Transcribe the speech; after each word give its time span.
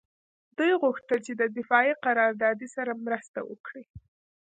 دوی 0.57 0.71
غوښتل 0.83 1.19
چې 1.25 1.33
د 1.35 1.43
دفاعي 1.57 1.93
قراردادي 2.05 2.67
سره 2.75 2.91
مرسته 3.05 3.39
وکړي 3.51 3.83